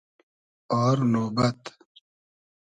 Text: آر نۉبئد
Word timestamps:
آر 0.83 0.97
نۉبئد 1.11 1.59